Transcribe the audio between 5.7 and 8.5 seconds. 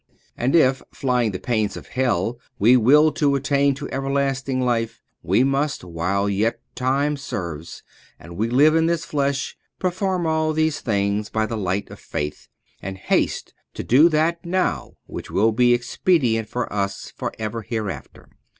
while yet time serves, and we